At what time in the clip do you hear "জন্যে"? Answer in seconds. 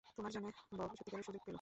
0.31-0.49